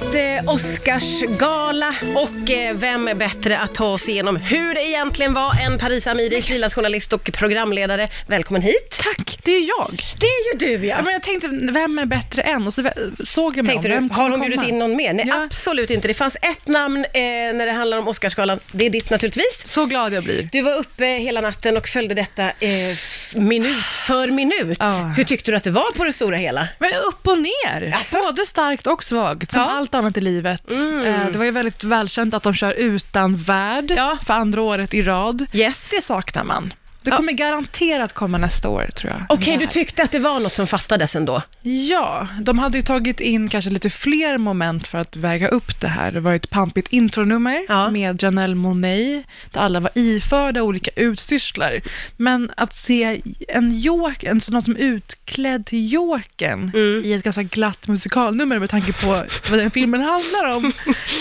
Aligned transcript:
varit 0.00 0.14
eh, 0.14 0.50
Oscarsgala 0.54 1.94
och 2.16 2.50
eh, 2.50 2.74
vem 2.76 3.08
är 3.08 3.14
bättre 3.14 3.58
att 3.58 3.74
ta 3.74 3.86
oss 3.86 4.08
igenom 4.08 4.36
hur 4.36 4.74
det 4.74 4.80
egentligen 4.80 5.34
var 5.34 5.54
än 5.66 5.78
Paris 5.78 6.06
Amiri, 6.06 6.42
frilansjournalist 6.42 7.12
och 7.12 7.30
programledare. 7.32 8.08
Välkommen 8.26 8.62
hit! 8.62 8.98
Tack, 9.02 9.38
det 9.44 9.52
är 9.52 9.68
jag. 9.78 10.02
Det 10.20 10.26
är 10.26 10.52
ju 10.52 10.78
du 10.78 10.86
ja! 10.86 10.96
Ja, 10.96 11.02
men 11.02 11.12
jag 11.12 11.22
tänkte, 11.22 11.48
vem 11.72 11.98
är 11.98 12.06
bättre 12.06 12.42
än? 12.42 12.66
Och 12.66 12.74
så 12.74 12.90
såg 13.24 13.56
jag 13.56 13.66
mig 13.66 13.72
Tänkte 13.74 13.88
om, 13.88 13.94
du, 13.94 14.00
vem 14.00 14.10
har 14.10 14.22
hon 14.22 14.30
kommer 14.32 14.44
bjudit 14.44 14.58
komma? 14.60 14.68
in 14.68 14.78
någon 14.78 14.96
mer? 14.96 15.12
Nej, 15.12 15.24
Ja. 15.28 15.42
absolut 15.44 15.90
inte. 15.90 16.08
Det 16.08 16.14
fanns 16.14 16.36
ett 16.42 16.66
namn 16.68 17.04
eh, 17.04 17.20
när 17.54 17.66
det 17.66 17.72
handlar 17.72 17.98
om 17.98 18.08
Oscarsgalan. 18.08 18.60
Det 18.72 18.86
är 18.86 18.90
ditt 18.90 19.10
naturligtvis. 19.10 19.62
Så 19.64 19.86
glad 19.86 20.12
jag 20.12 20.24
blir. 20.24 20.48
Du 20.52 20.60
var 20.62 20.74
uppe 20.76 21.04
hela 21.06 21.40
natten 21.40 21.76
och 21.76 21.88
följde 21.88 22.14
detta 22.14 22.42
eh, 22.42 22.90
f- 22.92 23.32
minut 23.36 23.84
för 24.06 24.28
minut. 24.28 24.76
Ja. 24.80 24.90
Hur 25.16 25.24
tyckte 25.24 25.50
du 25.50 25.56
att 25.56 25.64
det 25.64 25.70
var 25.70 25.92
på 25.96 26.04
det 26.04 26.12
stora 26.12 26.36
hela? 26.36 26.68
Men 26.78 26.90
upp 26.94 27.26
och 27.28 27.38
ner, 27.38 27.96
Asså? 28.00 28.16
både 28.22 28.46
starkt 28.46 28.86
och 28.86 29.04
svagt, 29.04 29.52
som 29.52 29.60
Ja. 29.62 29.81
Allt 29.82 29.94
annat 29.94 30.16
i 30.16 30.20
livet. 30.20 30.70
Eh, 30.72 31.26
Det 31.32 31.38
var 31.38 31.44
ju 31.44 31.50
väldigt 31.50 31.84
välkänt 31.84 32.34
att 32.34 32.42
de 32.42 32.54
kör 32.54 32.72
utan 32.72 33.36
värld 33.36 33.92
Ja. 33.96 34.18
för 34.26 34.34
andra 34.34 34.62
året 34.62 34.94
i 34.94 35.02
rad. 35.02 35.46
Yes. 35.52 35.90
Det 35.90 36.00
saknar 36.02 36.44
man. 36.44 36.72
Det 37.02 37.10
Ja. 37.10 37.16
kommer 37.16 37.32
garanterat 37.32 38.12
komma 38.12 38.38
nästa 38.38 38.68
år, 38.68 38.86
tror 38.96 39.12
jag. 39.12 39.22
Okej, 39.28 39.56
Det 39.56 39.64
du 39.64 39.70
tyckte 39.70 40.02
att 40.02 40.10
det 40.10 40.18
var 40.18 40.40
något 40.40 40.54
som 40.54 40.66
fattades 40.66 41.16
ändå? 41.16 41.42
Ja, 41.62 42.28
de 42.40 42.58
hade 42.58 42.78
ju 42.78 42.82
tagit 42.82 43.20
in 43.20 43.48
kanske 43.48 43.70
lite 43.70 43.90
fler 43.90 44.38
moment 44.38 44.86
för 44.86 44.98
att 44.98 45.16
väga 45.16 45.48
upp 45.48 45.80
det 45.80 45.88
här. 45.88 46.12
Det 46.12 46.20
var 46.20 46.34
ett 46.34 46.50
pampigt 46.50 46.88
intronummer 46.92 47.64
Ja. 47.68 47.90
med 47.90 48.22
Janelle 48.22 48.54
Monáe, 48.54 49.22
där 49.50 49.60
alla 49.60 49.80
var 49.80 49.90
iförda 49.94 50.62
olika 50.62 50.90
utstyrslar. 50.96 51.80
Men 52.16 52.50
att 52.56 52.74
se 52.74 53.20
en 53.48 53.78
Jok, 53.80 54.24
en 54.24 54.40
sån 54.40 54.62
som 54.62 54.76
utklädd 54.76 55.66
till 55.66 55.92
Jokern 55.92 56.70
Mm. 56.74 57.02
i 57.04 57.12
ett 57.12 57.24
ganska 57.24 57.42
glatt 57.42 57.88
musikalnummer 57.88 58.58
med 58.58 58.70
tanke 58.70 58.92
på 58.92 59.06
vad 59.50 59.58
den 59.58 59.70
filmen 59.70 60.00
handlar 60.00 60.44
om, 60.56 60.72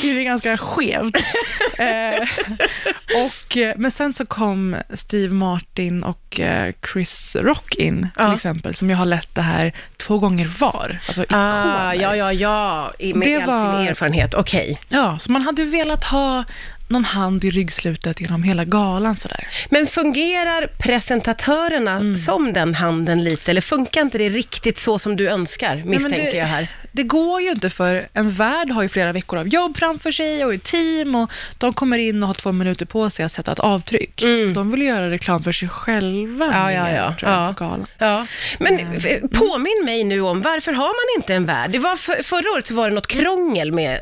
är 0.04 0.07
ju 0.07 0.23
ganska 0.23 0.57
skevt. 0.57 1.16
eh, 1.79 2.27
och, 3.26 3.57
eh, 3.57 3.73
men 3.77 3.91
sen 3.91 4.13
så 4.13 4.26
kom 4.26 4.76
Steve 4.93 5.34
Martin 5.34 5.71
och 6.04 6.40
eh, 6.40 6.74
Chris 6.94 7.36
Rock 7.40 7.76
in, 7.76 8.02
till 8.02 8.10
Ja. 8.18 8.36
exempel, 8.36 8.74
som 8.74 8.90
ju 8.90 8.96
har 8.96 9.05
lett 9.05 9.36
det 9.36 9.41
här 9.41 9.74
två 9.98 10.18
gånger 10.20 10.46
var. 10.60 11.00
Alltså 11.08 11.24
ikoner. 11.24 11.90
Ah, 11.90 11.94
ja, 11.94 12.16
ja, 12.16 12.34
ja, 12.34 12.94
I- 13.00 13.13
med 13.13 13.28
Det 13.28 13.36
all 13.36 13.48
var- 13.48 13.80
sin 13.80 13.88
erfarenhet. 13.88 14.34
Okej. 14.34 14.80
Ja, 14.90 15.20
så 15.20 15.32
man 15.32 15.41
hade 15.41 15.63
velat 15.66 16.04
ha 16.04 16.44
någon 16.88 17.05
hand 17.05 17.46
i 17.46 17.52
ryggslutet 17.52 18.22
genom 18.22 18.44
hela 18.44 18.66
galan 18.66 19.16
sådär. 19.16 19.48
Men 19.70 19.88
fungerar 19.88 20.68
presentatörerna 20.78 21.91
Mm. 21.91 22.18
som 22.18 22.54
den 22.54 22.76
handen 22.76 23.24
lite, 23.24 23.52
eller 23.52 23.62
funkar 23.62 24.02
inte 24.02 24.18
det 24.18 24.30
riktigt 24.30 24.80
så 24.80 25.00
som 25.00 25.16
du 25.16 25.30
önskar, 25.30 25.82
misstänker 25.85 26.32
det- 26.32 26.38
jag 26.38 26.46
här? 26.46 26.68
Det 26.92 27.04
går 27.04 27.42
ju 27.42 27.52
inte 27.52 27.70
för 27.70 28.08
en 28.14 28.30
värd 28.30 28.70
har 28.70 28.82
ju 28.82 28.90
flera 28.90 29.12
veckor 29.12 29.40
av 29.40 29.48
jobb 29.48 29.78
framför 29.78 30.12
sig 30.12 30.46
och 30.46 30.54
ett 30.54 30.64
team 30.64 31.16
och 31.16 31.32
de 31.58 31.74
kommer 31.74 31.98
in 31.98 32.24
och 32.24 32.28
har 32.28 32.34
två 32.34 32.52
minuter 32.52 32.86
på 32.86 33.10
sig 33.10 33.26
att 33.26 33.32
sätta 33.32 33.52
ett 33.52 33.60
avtryck. 33.60 34.22
De 34.56 34.72
vill 34.72 34.82
göra 34.82 35.10
reklam 35.10 35.44
för 35.44 35.52
sig 35.52 35.70
själva 35.70 36.46
Mm. 36.46 36.58
Ja, 36.58 36.72
ja, 36.72 36.90
ja. 36.90 37.14
jag, 37.22 37.56
ja. 37.60 37.78
ja. 37.98 38.28
Men 38.60 38.80
Mm. 38.80 39.30
påminn 39.30 39.82
mig 39.86 40.04
nu 40.04 40.22
om, 40.22 40.42
varför 40.42 40.72
har 40.74 40.86
man 40.88 41.22
inte 41.22 41.34
en 41.34 41.46
värd? 41.46 41.70
Det 41.72 41.80
var 41.80 41.96
för, 41.96 42.24
förra 42.24 42.52
året 42.56 42.68
så 42.68 42.74
var 42.74 42.90
det 42.90 42.96
något 42.96 43.08
krångel 43.08 43.72
med... 43.72 44.00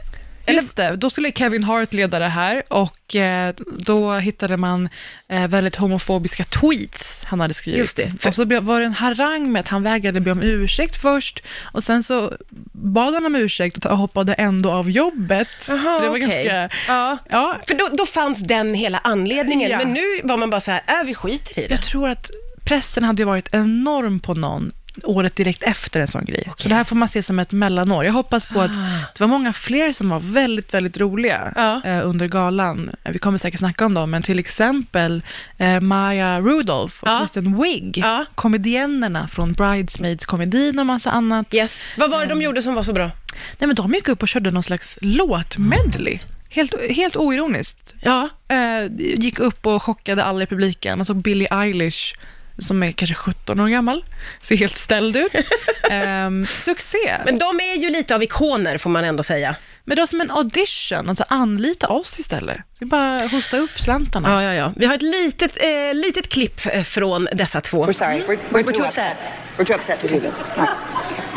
Just 0.54 0.76
det, 0.78 0.96
då 0.96 1.10
skulle 1.10 1.32
Kevin 1.32 1.64
Hart 1.64 1.94
leda 1.94 2.20
det 2.20 2.28
här 2.28 2.64
och 2.68 3.16
eh, 3.16 3.54
då 3.80 4.14
hittade 4.14 4.58
man 4.58 4.90
eh, 5.28 5.48
väldigt 5.48 5.76
homofobiska 5.76 6.44
tweets 6.44 7.24
han 7.26 7.40
hade 7.40 7.54
skrivit. 7.54 7.80
Just 7.80 7.96
det, 7.98 8.14
för- 8.20 8.30
Och 8.30 8.36
så 8.36 8.46
var 8.62 8.80
det 8.80 8.86
en 8.86 8.94
harang 8.94 9.52
med 9.52 9.60
att 9.60 9.68
han 9.68 9.84
vägrade 9.84 10.20
be 10.22 10.32
om 10.32 10.42
ursäkt 10.44 11.02
först 11.02 11.44
och 11.72 11.84
sen 11.84 12.04
så 12.04 12.34
bad 12.72 13.14
han 13.14 13.26
om 13.26 13.36
ursäkt 13.36 13.86
och 13.86 13.98
hoppade 13.98 14.34
ändå 14.34 14.72
av 14.72 14.90
jobbet. 14.90 15.48
Jaha, 15.70 15.98
så 15.98 16.04
det 16.04 16.10
var 16.10 16.18
okej. 16.18 16.20
ganska... 16.20 16.70
Ja. 16.88 17.18
Ja, 17.30 17.58
För 17.68 17.76
då, 17.76 17.90
då 17.98 18.06
fanns 18.06 18.40
den 18.40 18.74
hela 18.74 18.98
anledningen, 19.04 19.72
Ja. 19.72 19.78
men 19.78 19.94
nu 19.94 20.02
var 20.24 20.38
man 20.38 20.50
bara 20.50 20.62
så 20.62 20.72
här, 20.72 20.82
äh, 20.88 21.06
vi 21.06 21.14
skiter 21.16 21.60
i 21.60 21.68
det. 21.68 21.74
jag 21.74 21.82
tror 21.82 22.10
att 22.10 22.32
pressen 22.64 23.04
hade 23.04 23.22
ju 23.22 23.26
varit 23.26 23.50
enorm 23.54 24.20
på 24.20 24.34
någon 24.34 24.72
året 25.06 25.36
direkt 25.36 25.64
efter 25.64 26.00
en 26.00 26.08
sån 26.08 26.26
grej. 26.26 26.52
Så 26.58 26.70
det 26.70 26.76
här 26.76 26.84
får 26.84 26.96
man 26.96 27.08
se 27.08 27.24
som 27.24 27.40
ett 27.40 27.52
mellanår. 27.52 28.06
Jag 28.06 28.14
hoppas 28.14 28.46
på 28.46 28.62
att 28.62 28.74
det 29.14 29.20
var 29.20 29.28
många 29.28 29.54
fler 29.54 29.92
som 29.92 30.10
var 30.10 30.20
väldigt, 30.20 30.74
väldigt 30.74 30.98
roliga 30.98 31.54
Ja. 31.56 31.82
eh, 31.86 32.08
under 32.08 32.28
galan. 32.28 32.92
Eh, 33.04 33.12
Vi 33.12 33.20
kommer 33.20 33.38
säkert 33.38 33.60
snacka 33.60 33.86
om 33.86 33.94
dem, 33.94 34.12
men 34.12 34.22
till 34.24 34.40
exempel 34.40 35.24
eh, 35.58 35.80
Maya 35.82 36.42
Rudolph 36.42 36.96
och 37.04 37.08
Ja. 37.08 37.20
Kristen 37.20 37.62
Wiig, 37.64 37.98
Ja. 37.98 38.26
komediennerna 38.36 39.28
från 39.28 39.54
Bridesmaids-komedin 39.54 40.80
och 40.80 40.86
massa 40.86 41.12
annat. 41.12 41.54
Yes. 41.54 41.86
Vad 41.98 42.10
var 42.12 42.18
det 42.20 42.26
Mm. 42.26 42.40
de 42.40 42.46
gjorde 42.46 42.62
som 42.62 42.74
var 42.74 42.84
så 42.84 42.94
bra? 42.94 43.12
Nej, 43.58 43.68
men 43.68 43.76
de 43.76 43.94
gick 43.94 44.08
upp 44.08 44.22
och 44.22 44.28
körde 44.28 44.52
någon 44.52 44.64
slags 44.64 44.98
låtmedley. 45.02 46.20
Helt, 46.50 46.74
helt 46.92 47.16
oironiskt. 47.16 47.94
Ja. 48.02 48.30
Eh, 48.48 48.92
gick 48.98 49.40
upp 49.40 49.66
och 49.66 49.84
chockade 49.84 50.24
alla 50.24 50.44
i 50.44 50.46
publiken. 50.46 50.98
Man 50.98 51.06
såg 51.06 51.22
Billie 51.22 51.48
Eilish, 51.52 52.14
som 52.62 52.84
är 52.84 52.92
kanske 52.92 53.16
17 53.16 53.60
år 53.60 53.68
gammal, 53.68 54.06
ser 54.42 54.56
helt 54.56 54.76
ställd 54.76 55.16
ut. 55.16 55.32
Ehm, 55.92 56.46
succé! 56.46 56.98
Men, 57.06 57.26
Men 57.26 57.38
de 57.38 57.60
är 57.60 57.78
ju 57.78 57.90
lite 57.90 58.16
av 58.16 58.24
ikoner, 58.24 58.78
får 58.78 58.90
man 58.90 59.04
ändå 59.04 59.24
säga. 59.24 59.56
det 59.86 59.96
var 59.96 60.06
som 60.06 60.22
en 60.22 60.32
audition, 60.32 61.10
alltså 61.10 61.26
anlita 61.28 61.88
oss 61.88 62.20
istället. 62.20 62.58
Är 62.82 62.86
bara 62.86 63.28
hosta 63.28 63.58
upp 63.58 63.80
slantarna. 63.80 64.30
Ja, 64.30 64.44
ja, 64.44 64.54
ja. 64.54 64.74
Vi 64.76 64.86
har 64.86 64.96
ett 64.96 65.02
litet, 65.02 65.58
eh, 65.64 65.94
litet 65.94 66.30
klipp 66.30 66.62
eh, 66.66 66.84
från 66.84 67.28
dessa 67.34 67.62
två. 67.62 67.86
We're 67.86 67.92
sorry. 67.92 68.24
We're, 68.28 68.64
we're, 68.64 68.74
too 68.74 68.86
upset. 68.86 69.18
We're 69.58 69.66
too 69.66 69.76
upset 69.76 70.00
to 70.00 70.08
do 70.08 70.20
this. 70.20 70.44
Right. 70.58 70.70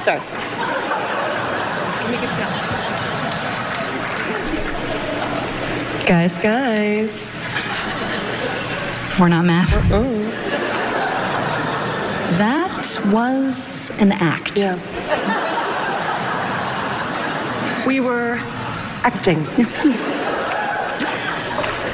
Sorry. 0.04 0.20
Guys, 6.06 6.38
guys. 6.38 7.30
We're 9.18 9.28
not 9.28 9.44
mad. 9.44 10.31
That 12.38 12.98
was 13.12 13.90
an 13.98 14.12
act. 14.12 14.58
Yeah. 14.58 14.78
We 17.86 18.00
were 18.00 18.38
acting. 19.04 19.44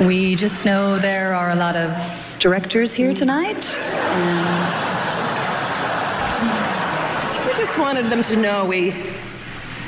We 0.07 0.37
just 0.37 0.65
know 0.65 0.99
there 1.01 1.35
are 1.35 1.51
a 1.51 1.57
lot 1.57 1.75
of 1.75 2.39
directors 2.39 2.95
here 2.95 3.11
mm. 3.11 3.17
tonight. 3.17 3.77
And 3.77 4.69
We 7.47 7.53
just 7.55 7.77
wanted 7.77 8.07
them 8.07 8.23
to 8.23 8.37
know 8.37 8.65
we 8.65 8.95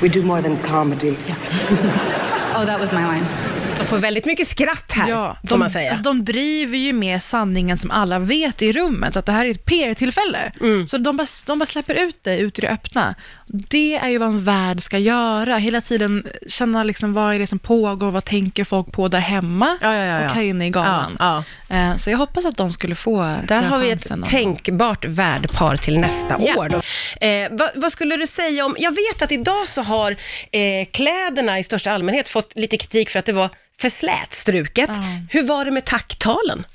we 0.01 0.09
do 0.09 0.21
more 0.21 0.41
than 0.41 0.61
comedy. 0.63 1.15
Yeah. 1.27 1.37
oh, 2.57 2.65
that 2.65 2.77
was 2.77 2.91
my 2.91 3.05
line. 3.05 3.60
De 3.81 3.87
får 3.87 3.97
väldigt 3.97 4.25
mycket 4.25 4.47
skratt 4.47 4.91
här, 4.91 5.09
Ja, 5.09 5.37
får 5.41 5.47
de, 5.47 5.59
man 5.59 5.69
säga. 5.69 5.89
Alltså, 5.89 6.03
de 6.03 6.25
driver 6.25 6.77
ju 6.77 6.93
med 6.93 7.23
sanningen 7.23 7.77
som 7.77 7.91
alla 7.91 8.19
vet 8.19 8.61
i 8.61 8.71
rummet, 8.71 9.15
att 9.17 9.25
det 9.25 9.31
här 9.31 9.45
är 9.45 9.49
ett 9.51 9.65
PR-tillfälle. 9.65 10.51
Mm. 10.61 10.87
Så 10.87 10.97
de 10.97 11.17
bara, 11.17 11.27
de 11.45 11.59
bara 11.59 11.65
släpper 11.65 11.93
ut 11.93 12.17
det 12.23 12.37
ut 12.37 12.57
i 12.59 12.61
det 12.61 12.69
öppna. 12.69 13.15
Det 13.47 13.95
är 13.97 14.07
ju 14.09 14.17
vad 14.17 14.27
en 14.29 14.43
värld 14.43 14.81
ska 14.81 14.97
göra. 14.97 15.57
Hela 15.57 15.81
tiden 15.81 16.27
känna 16.47 16.83
liksom, 16.83 17.13
vad 17.13 17.35
är 17.35 17.39
det 17.39 17.47
som 17.47 17.59
pågår, 17.59 18.11
vad 18.11 18.25
tänker 18.25 18.63
folk 18.63 18.91
på 18.91 19.07
där 19.07 19.19
hemma 19.19 19.77
Ja, 19.81 19.95
ja, 19.95 20.03
ja, 20.05 20.25
och 20.29 20.35
här 20.35 20.41
inne 20.41 20.65
i 20.67 20.69
galan. 20.69 21.17
Eh, 21.69 21.95
Så 21.97 22.09
jag 22.09 22.17
hoppas 22.17 22.45
att 22.45 22.57
de 22.57 22.71
skulle 22.71 22.95
få 22.95 23.35
Där 23.47 23.63
har 23.63 23.79
vi 23.79 23.91
ett 23.91 24.11
tänkbart 24.29 25.05
värdpar 25.05 25.77
till 25.77 25.99
nästa 25.99 26.35
Ja. 26.39 26.55
år. 26.55 26.73
Eh, 27.21 27.29
vad, 27.51 27.69
vad 27.75 27.91
skulle 27.91 28.17
du 28.17 28.27
säga 28.27 28.65
om, 28.65 28.75
jag 28.79 28.91
vet 28.91 29.21
att 29.21 29.31
idag 29.31 29.67
så 29.67 29.81
har 29.81 30.11
eh, 30.51 30.85
kläderna 30.93 31.59
i 31.59 31.63
största 31.63 31.91
allmänhet 31.91 32.29
fått 32.29 32.51
lite 32.55 32.77
kritik 32.77 33.09
för 33.09 33.19
att 33.19 33.25
det 33.25 33.33
var 33.33 33.49
för 33.81 33.89
slätstruket. 33.89 34.89
Ja. 34.93 35.03
Hur 35.29 35.43
var 35.43 35.65
det 35.65 35.71
med 35.71 35.85
tacktalen? 35.85 36.65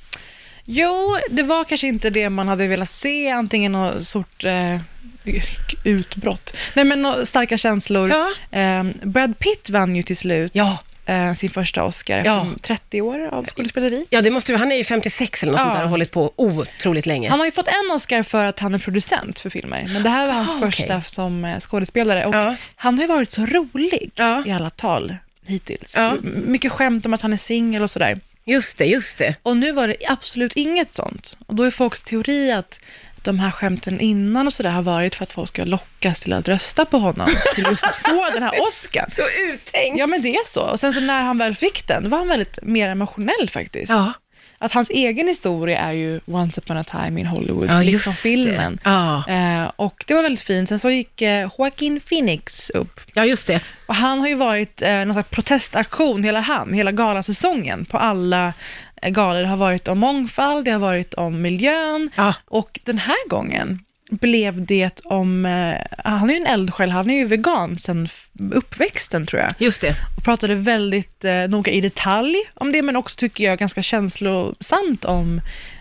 Jo, 0.65 1.19
det 1.31 1.43
var 1.43 1.65
kanske 1.65 1.87
inte 1.87 2.11
det 2.11 2.31
man 2.31 2.49
hade 2.49 2.67
velat 2.67 2.91
se, 2.91 3.31
antingen 3.31 3.72
någon 3.72 4.05
sort 4.05 4.44
eh, 4.44 4.78
utbrott. 5.84 6.56
Nej, 6.75 6.84
men 6.84 7.27
starka 7.27 7.59
känslor. 7.59 8.11
Ja. 8.11 8.59
Eh, 8.59 8.84
Brad 9.03 9.38
Pitt 9.38 9.70
vann 9.70 9.97
ju 9.97 10.03
till 10.03 10.17
slut 10.17 10.50
Ja. 10.55 10.79
eh, 11.06 11.32
sin 11.35 11.50
första 11.50 11.85
Oscar 11.85 12.23
Ja. 12.25 12.47
efter 12.47 12.61
30 12.62 13.00
år 13.00 13.29
av 13.32 13.44
skådespeleri. 13.47 14.06
Ja, 14.11 14.20
det 14.23 14.31
måste 14.31 14.56
han 14.56 14.73
är 14.73 14.76
ju 14.76 14.85
56 14.85 15.43
eller 15.43 15.53
något 15.53 15.58
Ja. 15.61 15.64
sånt 15.64 15.75
där 15.76 15.82
och 15.85 15.91
hållit 15.91 16.11
på 16.11 16.32
otroligt 16.37 17.06
länge. 17.06 17.29
Han 17.31 17.38
har 17.38 17.47
ju 17.47 17.53
fått 17.53 17.69
en 17.69 17.91
Oscar 17.94 18.23
för 18.23 18.44
att 18.47 18.58
han 18.61 18.75
är 18.75 18.79
producent 18.79 19.41
för 19.41 19.50
filmer, 19.50 19.87
men 19.93 20.03
det 20.03 20.11
här 20.11 20.26
var 20.26 20.32
hans 20.32 20.55
Ah, 20.62 20.67
första 20.70 21.03
som 21.03 21.44
eh, 21.44 21.58
skådespelare. 21.61 22.26
Och 22.26 22.35
Ja. 22.35 22.56
Han 22.76 22.94
har 22.94 23.03
ju 23.03 23.08
varit 23.08 23.31
så 23.31 23.47
rolig 23.47 24.11
Ja. 24.14 24.43
i 24.47 24.50
alla 24.50 24.70
tal 24.70 25.17
hittills. 25.46 25.94
Ja. 25.96 26.16
Mycket 26.22 26.72
skämt 26.72 27.06
om 27.06 27.14
att 27.14 27.22
han 27.22 27.32
är 27.32 27.37
singel 27.37 27.82
och 27.82 27.90
sådär. 27.90 28.20
Just 28.44 28.78
det, 28.78 28.84
just 28.84 29.19
det. 29.19 29.34
Och 29.43 29.56
nu 29.56 29.72
var 29.72 29.88
det 29.88 29.96
absolut 30.08 30.52
inget 30.52 30.94
sånt. 30.94 31.38
Och 31.46 31.54
då 31.54 31.62
är 31.62 31.70
folks 31.70 32.02
teori 32.02 32.52
att 32.52 32.81
de 33.22 33.38
här 33.38 33.50
skämten 33.50 34.00
innan 34.00 34.46
och 34.46 34.52
sådär 34.52 34.70
har 34.70 34.82
varit 34.82 35.14
för 35.14 35.22
att 35.22 35.32
folk 35.32 35.48
ska 35.48 35.64
lockas 35.64 36.20
till 36.20 36.32
att 36.32 36.48
rösta 36.48 36.84
på 36.84 36.98
honom, 36.98 37.28
till 37.54 37.66
just 37.70 37.84
att 37.84 37.96
få 37.96 38.28
den 38.34 38.43
här 38.43 38.52
Oscar. 38.66 39.08
Så 39.16 39.22
uttänkt. 39.52 39.98
Ja, 39.98 40.06
men 40.06 40.22
det 40.22 40.37
är 40.37 40.46
så. 40.46 40.62
Och 40.62 40.81
sen 40.81 40.93
så 40.93 41.00
när 41.00 41.22
han 41.22 41.38
väl 41.38 41.54
fick 41.54 41.88
den, 41.88 42.02
då 42.02 42.08
var 42.08 42.19
han 42.19 42.28
väldigt 42.28 42.58
mer 42.62 42.88
emotionell 42.88 43.48
faktiskt. 43.48 43.93
Ja. 43.93 44.12
Att 44.58 44.73
hans 44.73 44.91
egen 44.91 45.29
historia 45.29 45.79
är 45.79 45.93
ju 45.93 46.20
Once 46.26 46.61
upon 46.61 46.76
a 46.76 46.85
time 46.85 47.20
in 47.20 47.26
Hollywood, 47.26 47.69
Ja, 47.70 47.82
liksom 47.82 48.12
det. 48.12 48.17
filmen. 48.17 48.79
Ja. 48.85 49.29
Eh, 49.29 49.70
och 49.76 50.05
det 50.06 50.14
var 50.14 50.23
väldigt 50.23 50.43
fint. 50.43 50.69
Sen 50.69 50.79
så 50.79 50.91
gick 50.91 51.23
eh, 51.23 51.49
Joaquin 51.58 52.00
Phoenix 52.00 52.70
upp. 52.70 53.00
Ja, 53.14 53.25
just 53.25 53.47
det. 53.47 53.61
Och 53.87 53.94
han 53.94 54.19
har 54.20 54.29
ju 54.29 54.35
varit 54.35 54.82
eh, 54.82 54.91
någon 55.05 55.14
slags 55.14 55.31
protestaktion, 55.31 56.25
hela 56.25 56.41
han, 56.41 56.73
hela 56.73 56.93
galasäsongen, 56.93 57.85
på 57.85 57.99
alla 57.99 58.53
eh, 59.03 59.11
galor. 59.11 59.41
Det 59.41 59.47
har 59.49 59.56
varit 59.56 59.88
om 59.88 59.99
mångfald, 59.99 60.64
det 60.64 60.70
har 60.70 60.79
varit 60.79 61.14
om 61.14 61.43
miljön. 61.43 62.11
Ja. 62.17 62.35
Och 62.44 62.81
den 62.85 62.99
här 62.99 63.29
gången 63.29 63.81
blev 64.11 64.67
det 64.67 65.00
om, 65.05 65.47
eh, 65.47 65.75
han 66.05 66.31
är 66.31 66.35
ju 66.35 66.41
en 66.41 66.47
eldsjäl, 66.47 66.91
han 66.91 67.11
är 67.11 67.14
ju 67.14 67.25
vegan 67.25 67.79
sen 67.79 68.08
uppväxten 68.53 69.26
tror 69.26 69.43
jag. 69.43 69.53
Just 69.58 69.81
det. 69.81 69.94
Och 70.17 70.25
pratade 70.25 70.55
väldigt 70.55 71.25
eh, 71.25 71.35
noga 71.49 71.73
i 71.73 71.81
detalj 71.81 72.37
om 72.55 72.73
det, 72.73 72.82
men 72.82 72.97
också 72.97 73.17
tycker 73.17 73.44
jag 73.44 73.58
ganska 73.58 73.82
känslosamt 73.82 75.05
om 75.05 75.41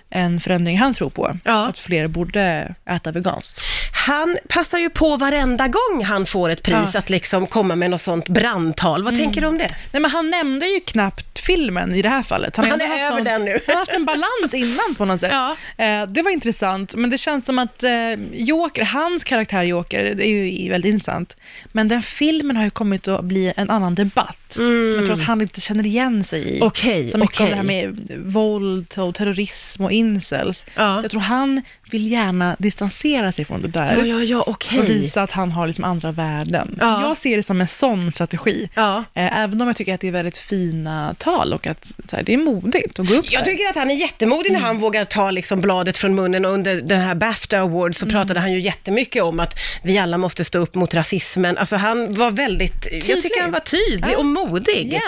en 0.10 0.40
förändring 0.40 0.78
han 0.78 0.94
tror 0.94 1.10
på. 1.10 1.38
Ja. 1.44 1.68
Att 1.68 1.80
fler 1.80 2.08
borde 2.08 2.76
äta 2.90 3.12
veganskt. 3.12 3.62
Han 4.06 4.38
passar 4.50 4.78
ju 4.78 4.90
på 4.90 5.18
varenda 5.18 5.68
gång 5.68 6.04
han 6.06 6.26
får 6.26 6.50
ett 6.50 6.64
pris 6.64 6.74
Ja. 6.74 6.80
Mm. 6.80 6.92
att 6.96 7.10
liksom 7.10 7.48
komma 7.48 7.76
med 7.76 7.90
något 7.90 8.02
sånt 8.02 8.30
brandtal. 8.30 9.04
Vad 9.04 9.16
tänker 9.16 9.42
du 9.42 9.48
om 9.48 9.58
det? 9.58 9.68
Nej, 9.92 10.02
men 10.02 10.12
han 10.12 10.30
nämnde 10.30 10.66
ju 10.66 10.80
knappt 10.80 11.25
filmen 11.46 11.96
i 11.96 12.02
det 12.02 12.10
här 12.10 12.22
fallet. 12.22 12.56
Han 12.58 12.66
ändå 12.72 12.86
är 12.86 13.12
över 13.12 13.22
den 13.22 13.46
nu. 13.46 13.60
Han 13.68 13.76
har 13.76 13.82
haft 13.82 13.94
en 13.94 14.06
balans 14.06 14.54
innan 14.54 14.96
på 14.98 15.06
något 15.06 15.20
sätt. 15.20 15.32
Ja. 15.36 15.56
Eh, 15.86 16.08
det 16.08 16.22
var 16.22 16.32
intressant, 16.32 16.96
men 16.96 17.10
det 17.10 17.18
känns 17.18 17.46
som 17.46 17.60
att 17.60 17.84
eh, 17.84 17.92
Joker, 18.34 18.84
hans 18.84 19.24
karaktär 19.24 19.64
Joker, 19.64 20.16
det 20.16 20.28
är 20.28 20.30
ju 20.30 20.70
väldigt 20.70 20.94
intressant. 20.94 21.38
Men 21.72 21.88
den 21.88 22.02
filmen 22.02 22.58
har 22.58 22.64
ju 22.64 22.70
kommit 22.70 23.08
att 23.08 23.24
bli 23.26 23.54
en 23.56 23.70
annan 23.70 23.96
debatt, 23.96 24.46
som 24.50 24.96
jag 24.96 25.06
tror 25.06 25.14
att 25.14 25.24
han 25.24 25.42
inte 25.42 25.62
känner 25.62 25.86
igen 25.86 26.24
sig 26.24 26.42
i. 26.42 26.56
Mm. 26.56 26.68
Okej, 26.68 27.08
så 27.08 27.18
mycket 27.18 27.40
om 27.40 27.46
okej. 27.46 27.50
det 27.50 27.56
här 27.56 27.64
med 27.64 28.12
våld 28.26 28.96
och 28.98 29.16
terrorism 29.16 29.84
och 29.84 29.92
incels. 29.92 30.66
Ja. 30.76 30.98
Så 31.00 31.04
jag 31.04 31.12
tror 31.12 31.22
han 31.22 31.62
vill 31.92 32.12
gärna 32.12 32.56
distansera 32.60 33.32
sig 33.32 33.46
från 33.46 33.62
det 33.62 33.68
där. 33.68 33.98
Ja, 33.98 34.06
ja, 34.06 34.24
ja, 34.24 34.44
okej. 34.48 34.80
Och 34.80 34.90
visa 34.90 35.22
att 35.22 35.32
han 35.32 35.52
har 35.52 35.68
liksom 35.68 35.84
andra 35.84 36.12
värden. 36.12 36.78
Ja. 36.82 36.96
Så 36.96 37.08
jag 37.08 37.18
ser 37.18 37.38
det 37.38 37.44
som 37.44 37.62
en 37.62 37.68
sån 37.68 38.12
strategi. 38.12 38.70
Ja. 38.74 39.04
Eh, 39.14 39.40
Även 39.40 39.62
om 39.62 39.68
jag 39.68 39.76
tycker 39.76 39.94
att 39.94 40.02
det 40.02 40.08
är 40.08 40.12
väldigt 40.12 40.38
fina 40.38 41.14
tal 41.38 41.54
och 41.54 41.68
att 41.68 41.92
här, 42.12 42.24
det 42.24 42.34
är 42.34 42.38
modigt 42.38 43.00
att 43.00 43.08
gå 43.08 43.14
upp 43.14 43.26
Jag 43.32 43.46
tycker 43.46 43.70
att 43.70 43.76
han 43.76 43.92
är 43.92 43.96
jättemodig 43.96 44.52
när 44.52 44.60
han 44.60 44.78
vågar 44.78 45.06
ta 45.06 45.32
liksom 45.32 45.62
bladet 45.62 45.98
från 45.98 46.16
munnen 46.16 46.46
och 46.46 46.52
under 46.54 46.82
den 46.82 47.00
här 47.02 47.16
Bafta 47.16 47.60
Award 47.60 47.96
så 47.96 48.06
pratade 48.06 48.40
han 48.40 48.52
ju 48.54 48.60
jättemycket 48.60 49.24
om 49.24 49.40
att 49.40 49.54
vi 49.84 49.98
alla 49.98 50.18
måste 50.18 50.44
stå 50.44 50.60
upp 50.60 50.76
mot 50.76 50.94
rasismen. 50.94 51.58
Alltså 51.58 51.76
han 51.76 52.14
var 52.16 52.32
väldigt, 52.32 52.74
jag 52.92 53.02
Tydlig. 53.02 53.22
tycker 53.24 53.42
han 53.42 53.52
var 53.52 53.60
tydlig 53.60 54.12
Ja. 54.14 54.18
och 54.18 54.26
modig. 54.26 55.00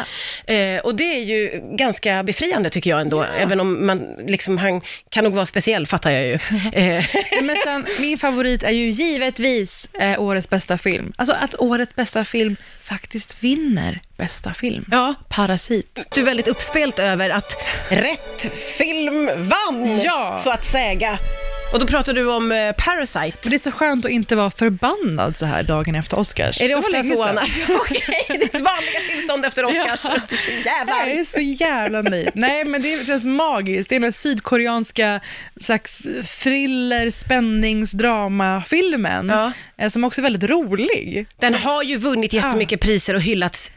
Ja. 0.48 0.54
Eh, 0.54 0.80
och 0.80 0.96
det 0.96 1.04
är 1.04 1.24
ju 1.24 1.62
ganska 1.78 2.24
befriande 2.24 2.70
tycker 2.70 2.90
jag 2.90 3.02
ändå, 3.02 3.24
även 3.40 3.60
om 3.60 3.86
man 3.86 4.08
liksom, 4.28 4.58
han 4.58 4.82
kan 5.10 5.24
nog 5.24 5.34
vara 5.34 5.46
speciell 5.46 5.88
fattar 5.88 6.12
jag 6.12 6.26
ju. 6.28 6.34
Eh, 6.74 7.06
Men 7.44 7.56
sen, 7.64 7.86
min 8.02 8.18
favorit 8.18 8.64
är 8.64 8.72
ju 8.72 8.90
givetvis 8.92 9.90
eh, 10.00 10.22
årets 10.22 10.50
bästa 10.50 10.78
film. 10.78 11.14
Alltså 11.16 11.34
att 11.40 11.56
årets 11.60 11.96
bästa 11.96 12.26
film 12.26 12.56
faktiskt 12.82 13.44
vinner 13.44 14.00
bästa 14.18 14.54
film. 14.54 14.86
ja, 14.92 15.14
Parasit. 15.30 16.08
du 16.14 16.22
är 16.22 16.26
väldigt 16.26 16.48
uppspelt 16.48 17.00
över 17.00 17.30
att 17.30 17.56
rätt 17.90 18.42
film 18.78 19.26
vann, 19.38 20.02
Ja. 20.04 20.38
så 20.44 20.50
att 20.50 20.66
säga. 20.66 21.20
Och 21.74 21.80
då 21.80 21.88
pratar 21.88 22.14
du 22.14 22.32
om 22.34 22.52
eh, 22.52 22.72
Parasite. 22.78 23.50
Det 23.50 23.56
är 23.56 23.60
så 23.60 23.72
skönt 23.72 24.06
att 24.06 24.12
inte 24.12 24.36
vara 24.36 24.52
förbannad 24.52 25.38
så 25.38 25.46
här 25.46 25.64
dagen 25.64 25.96
efter 25.96 26.20
Oscars. 26.20 26.62
Är 26.62 26.68
det 26.70 26.76
ofta 26.76 27.04
så 27.04 27.24
annars? 27.24 27.58
Okej, 27.70 28.26
ditt 28.30 28.54
vanliga 28.62 29.00
tillstånd 29.12 29.46
efter 29.46 29.66
Oscars. 29.66 30.00
Ja. 30.04 30.10
Så 30.30 30.52
Jag 30.52 30.66
jävlar. 30.66 31.08
är 31.08 31.24
så 31.24 31.40
jävla 31.42 32.02
nöjd. 32.02 32.30
Nej, 32.36 32.66
men 32.66 32.82
det 32.82 33.08
känns 33.08 33.26
magiskt. 33.26 33.90
Det 33.90 33.96
är 33.96 34.00
den 34.00 34.14
sydkoreanska 34.14 35.20
slags 35.62 36.02
thriller, 36.44 37.10
spännings, 37.10 37.92
drama-filmen 37.92 39.30
Ja. 39.30 39.52
eh, 39.78 39.90
som 39.90 40.04
också 40.04 40.22
är 40.22 40.24
väldigt 40.24 40.50
rolig. 40.50 41.28
Den 41.40 41.54
har 41.54 41.84
ju 41.84 41.98
vunnit 41.98 42.34
jättemycket 42.34 42.80
priser 42.82 43.14
och 43.14 43.22
hyllats 43.22 43.72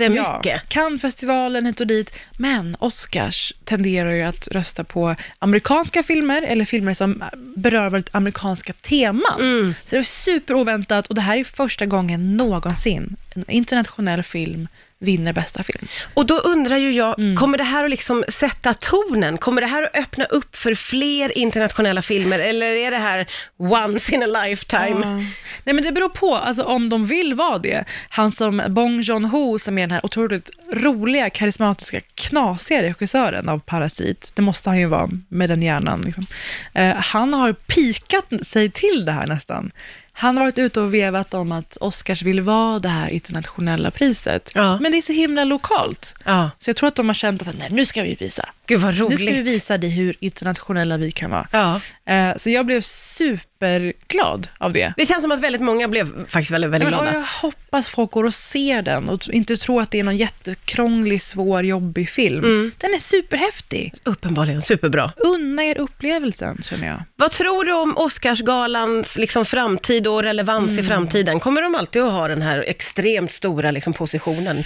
jättemycket. 0.00 0.52
Ja, 0.52 0.60
Cannes-festivalen 0.68 1.66
hit 1.66 1.80
och 1.80 1.86
dit, 1.86 2.18
men 2.36 2.76
Oscars 2.78 3.52
tenderar 3.64 4.10
ju 4.10 4.22
att 4.22 4.48
rösta 4.48 4.84
på 4.84 5.14
amerikanska 5.38 6.02
filmer 6.02 6.42
eller 6.42 6.64
filmer 6.64 6.94
som 6.94 7.24
berör 7.56 7.90
väldigt 7.90 8.14
amerikanska 8.14 8.72
teman. 8.72 9.40
Mm. 9.40 9.74
Så 9.84 9.96
det 9.96 10.00
är 10.00 10.02
superoväntat 10.02 11.06
och 11.06 11.14
det 11.14 11.20
här 11.20 11.36
är 11.36 11.44
första 11.44 11.86
gången 11.86 12.36
någonsin 12.36 13.16
en 13.34 13.50
internationell 13.50 14.22
film 14.22 14.68
vinner 14.98 15.32
bästa 15.32 15.62
film. 15.62 15.88
Och 16.14 16.26
då 16.26 16.38
undrar 16.38 16.76
ju 16.76 16.92
jag, 16.92 17.18
Mm. 17.18 17.36
kommer 17.36 17.58
det 17.58 17.64
här 17.64 17.84
att 17.84 17.90
liksom 17.90 18.24
sätta 18.28 18.74
tonen? 18.74 19.38
Kommer 19.38 19.60
det 19.60 19.66
här 19.66 19.82
att 19.82 19.96
öppna 19.96 20.24
upp 20.24 20.56
för 20.56 20.74
fler 20.74 21.38
internationella 21.38 22.02
filmer? 22.02 22.38
Eller 22.38 22.66
är 22.66 22.90
det 22.90 22.96
här 22.98 23.26
once 23.58 24.14
in 24.14 24.22
a 24.22 24.26
lifetime? 24.26 25.00
Ja. 25.02 25.16
Nej, 25.64 25.74
men 25.74 25.82
det 25.84 25.92
beror 25.92 26.08
på 26.08 26.34
alltså, 26.34 26.62
om 26.62 26.88
de 26.88 27.06
vill 27.06 27.34
vara 27.34 27.58
det. 27.58 27.84
Han 28.08 28.32
som 28.32 28.62
Bong 28.68 29.00
Joon-Ho, 29.00 29.58
som 29.58 29.78
är 29.78 29.82
den 29.82 29.90
här 29.90 30.06
otroligt 30.06 30.50
roliga, 30.72 31.30
karismatiska, 31.30 32.00
knasiga 32.14 32.82
regissören 32.82 33.48
av 33.48 33.58
Parasit, 33.58 34.32
det 34.34 34.42
måste 34.42 34.70
han 34.70 34.78
ju 34.78 34.86
vara 34.86 35.10
med 35.28 35.48
den 35.50 35.62
hjärnan. 35.62 36.00
Liksom. 36.00 36.26
Eh, 36.74 36.94
han 36.94 37.34
har 37.34 37.52
pikat 37.52 38.46
sig 38.46 38.70
till 38.70 39.04
det 39.06 39.12
här 39.12 39.26
nästan. 39.26 39.70
Han 40.18 40.36
har 40.36 40.44
varit 40.44 40.58
ute 40.58 40.80
och 40.80 40.94
vevat 40.94 41.34
om 41.34 41.52
att 41.52 41.76
Oscars 41.80 42.22
vill 42.22 42.40
vara 42.40 42.78
det 42.78 42.88
här 42.88 43.08
internationella 43.08 43.90
priset. 43.90 44.52
Ja. 44.54 44.78
Men 44.80 44.92
det 44.92 44.98
är 44.98 45.02
så 45.02 45.12
himla 45.12 45.44
lokalt. 45.44 46.14
Ja, 46.24 46.50
Så 46.58 46.70
jag 46.70 46.76
tror 46.76 46.88
att 46.88 46.94
de 46.94 47.06
har 47.06 47.14
känt 47.14 47.48
att 47.48 47.58
nej, 47.58 47.68
nu 47.70 47.86
ska 47.86 48.02
vi 48.02 48.14
visa. 48.14 48.48
Gud 48.66 48.80
vad 48.80 48.98
roligt. 48.98 49.20
Nu 49.20 49.26
ska 49.26 49.34
vi 49.34 49.42
visa 49.42 49.78
dig 49.78 49.90
hur 49.90 50.14
internationella 50.20 50.96
vi 50.96 51.10
kan 51.10 51.30
vara. 51.30 51.48
Ja. 51.50 51.80
Eh, 52.12 52.36
så 52.36 52.50
jag 52.50 52.66
blev 52.66 52.80
superglad 52.80 54.48
av 54.58 54.72
det. 54.72 54.92
Det 54.96 55.06
känns 55.06 55.22
som 55.22 55.32
att 55.32 55.40
väldigt 55.40 55.62
många 55.62 55.88
blev 55.88 56.26
faktiskt 56.28 56.50
väldigt, 56.50 56.70
väldigt 56.70 56.88
glada. 56.88 57.14
jag 57.14 57.22
hoppas 57.22 57.88
folk 57.88 58.10
går 58.10 58.24
och 58.24 58.34
ser 58.34 58.82
den 58.82 59.08
och 59.08 59.28
inte 59.28 59.56
tror 59.56 59.82
att 59.82 59.90
det 59.90 60.00
är 60.00 60.04
någon 60.04 60.16
jättekrånglig, 60.16 61.22
svår, 61.22 61.64
jobbig 61.64 62.08
film. 62.10 62.44
Mm. 62.44 62.72
Den 62.78 62.94
är 62.94 62.98
superhäftig. 62.98 63.94
Uppenbarligen 64.04 64.62
superbra. 64.62 65.12
Unna 65.16 65.64
er 65.64 65.78
upplevelsen, 65.78 66.62
känner 66.64 66.86
jag. 66.86 67.02
Vad 67.16 67.30
tror 67.30 67.64
du 67.64 67.72
om 67.72 67.96
Oscarsgalans 67.96 69.18
liksom 69.18 69.44
framtid 69.44 70.06
och 70.06 70.22
relevans 70.22 70.70
Mm. 70.70 70.84
i 70.84 70.88
framtiden? 70.88 71.40
Kommer 71.40 71.62
de 71.62 71.74
alltid 71.74 72.02
att 72.02 72.12
ha 72.12 72.28
den 72.28 72.42
här 72.42 72.64
extremt 72.66 73.32
stora 73.32 73.70
liksom 73.70 73.92
positionen? 73.92 74.56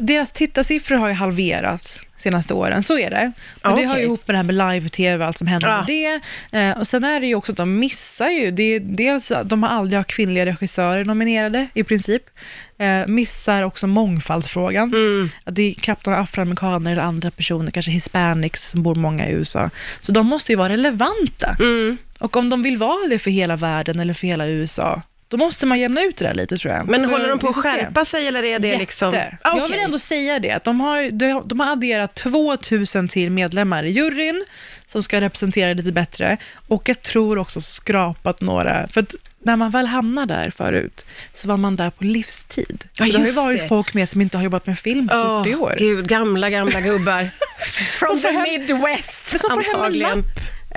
Deras 0.00 0.32
tittarsiffror 0.32 0.96
har 0.96 1.08
ju 1.08 1.14
halverats 1.14 2.02
senaste 2.16 2.54
åren, 2.54 2.82
så 2.82 2.98
är 2.98 3.10
det. 3.10 3.32
Och 3.54 3.70
Ja, 3.70 3.76
det 3.76 3.84
har 3.84 3.98
ihop 3.98 4.28
med 4.28 4.34
det 4.34 4.36
här 4.38 4.44
med 4.44 4.54
live-tv, 4.74 5.24
allt 5.24 5.38
som 5.38 5.46
händer 5.46 5.68
Ja. 5.68 5.76
med 5.76 5.86
det. 6.52 6.58
Eh, 6.58 6.78
och 6.78 6.86
sen 6.86 7.04
är 7.04 7.20
det 7.20 7.26
ju 7.26 7.34
också 7.34 7.52
att 7.52 7.56
de 7.58 7.78
missar 7.78 8.28
ju, 8.28 8.50
det 8.50 8.62
är 8.62 8.80
dels 8.80 9.32
de 9.44 9.62
har 9.62 9.70
aldrig 9.70 9.96
haft 9.98 10.10
kvinnliga 10.10 10.46
regissörer 10.46 11.04
nominerade 11.04 11.68
i 11.74 11.84
princip. 11.84 12.22
Eh, 12.78 13.06
missar 13.06 13.62
också 13.62 13.86
mångfaldsfrågan. 13.86 14.88
Mm. 14.94 15.30
Att 15.44 15.54
det 15.54 15.62
är 15.62 15.74
knappt 15.74 16.06
några 16.06 16.18
afroamerikaner 16.18 16.92
eller 16.92 17.02
andra 17.02 17.30
personer, 17.30 17.70
kanske 17.70 17.90
hispanics 17.92 18.70
som 18.70 18.82
bor 18.82 18.94
många 18.94 19.28
i 19.28 19.32
USA. 19.32 19.70
Så 20.00 20.12
de 20.12 20.26
måste 20.26 20.52
ju 20.52 20.56
vara 20.56 20.68
relevanta. 20.68 21.56
Mm. 21.60 21.98
Och 22.18 22.36
om 22.36 22.50
de 22.50 22.62
vill 22.62 22.76
vara 22.76 23.08
det 23.08 23.18
för 23.18 23.30
hela 23.30 23.56
världen 23.56 24.00
eller 24.00 24.14
för 24.14 24.26
hela 24.26 24.46
USA, 24.46 25.02
då 25.28 25.36
måste 25.36 25.66
man 25.66 25.80
jämna 25.80 26.02
ut 26.02 26.16
det 26.16 26.24
där 26.24 26.34
lite 26.34 26.56
tror 26.56 26.74
jag. 26.74 26.88
Men 26.88 27.04
Så 27.04 27.10
håller 27.10 27.28
de 27.28 27.38
på 27.38 27.48
att 27.48 27.54
får 27.54 27.62
se. 27.62 27.68
skärpa 27.68 28.04
sig 28.04 28.26
eller 28.26 28.42
är 28.44 28.58
det 28.58 28.68
Jätte. 28.68 28.78
liksom... 28.80 29.08
Ah, 29.08 29.12
Jag 29.48 29.54
okej. 29.64 29.70
vill 29.70 29.80
ändå 29.84 29.98
säga 29.98 30.38
det, 30.38 30.50
att 30.50 30.64
de 30.64 30.80
har, 30.80 31.10
de, 31.48 31.60
har 31.60 31.72
adderat 31.72 32.14
2000 32.14 33.08
till 33.08 33.30
medlemmar 33.30 33.84
i 33.84 33.90
juryn, 33.90 34.44
som 34.86 35.02
ska 35.02 35.20
representera 35.20 35.72
lite 35.74 35.92
bättre, 35.92 36.36
och 36.68 36.88
jag 36.88 37.02
tror 37.02 37.38
också 37.38 37.60
skrapat 37.60 38.40
några, 38.40 38.86
för 38.88 39.00
att 39.00 39.14
när 39.42 39.56
man 39.56 39.70
väl 39.70 39.86
hamnar 39.86 40.26
där 40.26 40.50
förut, 40.50 41.06
så 41.34 41.48
var 41.48 41.56
man 41.56 41.76
där 41.76 41.90
på 41.90 42.04
livstid. 42.04 42.84
Ja, 42.92 43.06
så 43.06 43.12
det 43.12 43.18
har 43.18 43.26
ju 43.26 43.32
varit 43.32 43.60
det. 43.60 43.68
folk 43.68 43.94
med 43.94 44.08
som 44.08 44.20
inte 44.20 44.36
har 44.36 44.44
jobbat 44.44 44.66
med 44.66 44.78
film 44.78 45.08
på 45.08 45.14
Åh, 45.16 45.44
40 45.44 45.56
år. 45.56 45.74
Gud, 45.78 46.08
gamla, 46.08 46.50
gamla 46.50 46.80
gubbar. 46.80 47.30
From 47.98 48.20
the 48.20 48.28
hem- 48.28 48.42
Midwest, 48.42 49.28
Men 49.32 49.38
som 49.38 49.50
får 49.50 49.56
hem 49.62 49.70
en 49.70 49.76
antagligen. 49.76 50.16
lapp 50.18 50.26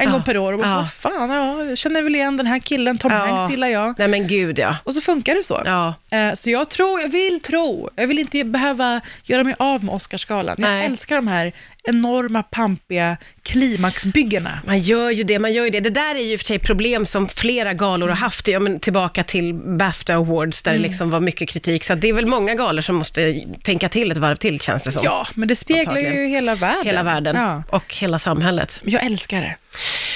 en 0.02 0.08
Ja. 0.08 0.12
gång 0.14 0.24
per 0.24 0.38
år 0.38 0.54
och 0.54 0.60
bara, 0.60 0.70
Ja. 0.70 0.86
fan, 0.86 1.30
ja, 1.30 1.64
jag 1.64 1.78
känner 1.78 2.02
väl 2.02 2.16
igen 2.16 2.38
den 2.38 2.46
här 2.48 2.60
killen, 2.60 2.98
Tom 2.98 3.12
Hanks 3.12 3.52
gillar 3.52 3.68
jag. 3.68 4.00
Nej 4.00 4.08
men 4.08 4.28
gud 4.28 4.60
ja. 4.60 4.76
Och 4.84 4.94
så 4.94 5.02
funkar 5.02 5.36
det 5.36 5.44
så. 5.44 5.62
Ja. 5.66 5.94
Eh, 6.18 6.34
Så 6.36 6.50
jag 6.50 6.70
tror, 6.70 7.02
jag 7.02 7.10
vill 7.10 7.40
tro, 7.42 7.90
jag 7.96 8.08
vill 8.08 8.20
inte 8.20 8.44
behöva 8.44 9.02
göra 9.24 9.44
mig 9.44 9.56
av 9.60 9.84
med 9.84 9.96
Oscarsgalan. 9.96 10.56
Jag 10.58 10.86
älskar 10.86 11.16
de 11.16 11.28
här 11.28 11.54
enorma, 11.84 12.44
pampiga 12.44 13.18
klimaxbyggena. 13.44 14.60
Man 14.66 14.80
gör 14.80 15.10
ju 15.10 15.24
det, 15.24 15.40
man 15.40 15.54
gör 15.54 15.64
ju 15.64 15.70
det. 15.70 15.80
Det 15.80 15.90
där 15.90 16.16
är 16.16 16.24
ju 16.24 16.38
för 16.38 16.46
sig 16.46 16.60
problem 16.60 17.06
som 17.06 17.28
flera 17.28 17.74
galor 17.74 18.08
har 18.08 18.16
haft. 18.16 18.48
Ja, 18.48 18.60
men 18.60 18.80
tillbaka 18.80 19.24
till 19.24 19.54
Bafta 19.54 20.14
Awards 20.16 20.62
där 20.62 20.72
Mm. 20.72 20.82
det 20.82 20.88
liksom 20.88 21.10
var 21.10 21.20
mycket 21.20 21.50
kritik. 21.50 21.84
Så 21.84 21.96
det 21.96 22.10
är 22.10 22.14
väl 22.14 22.26
många 22.26 22.56
galor 22.56 22.82
som 22.82 22.96
måste 22.96 23.42
tänka 23.64 23.90
till 23.90 24.12
ett 24.12 24.18
varv 24.18 24.36
till 24.36 24.60
känns 24.62 24.84
det 24.84 24.92
som. 24.92 25.04
Ja, 25.04 25.28
men 25.34 25.48
det 25.48 25.56
speglar 25.56 25.98
ju 25.98 26.28
hela 26.28 26.56
världen. 26.56 26.86
Hela 26.86 27.04
världen 27.04 27.36
Ja. 27.36 27.64
och 27.70 27.94
hela 27.96 28.20
samhället. 28.20 28.80
Jag 28.86 29.04
älskar 29.06 29.42
det. 29.42 29.56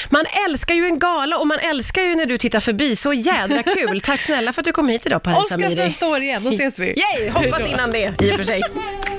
Man 0.10 0.25
älskar 0.50 0.75
ju 0.75 0.86
en 0.86 1.00
gala 1.00 1.38
och 1.38 1.48
man 1.48 1.60
älskar 1.60 2.01
ju 2.01 2.15
när 2.15 2.25
du 2.25 2.38
tittar 2.38 2.60
förbi. 2.60 2.95
Så 2.95 3.13
jädra 3.13 3.63
kul. 3.75 4.01
Tack 4.01 4.22
snälla 4.22 4.53
för 4.53 4.62
att 4.62 4.65
du 4.65 4.72
kom 4.72 4.89
hit 4.89 5.05
idag 5.05 5.24
Paris 5.24 5.51
Amiri. 5.51 5.75
nästa 5.75 6.07
år 6.07 6.22
igen, 6.22 6.43
då 6.43 6.50
ses 6.50 6.79
vi. 6.79 6.86
Yay! 7.17 7.29
Hoppas 7.29 7.60
innan 7.69 7.91
det 7.91 8.13
i 8.22 8.31
och 8.31 8.36
för 8.36 8.43
sig. 8.43 8.62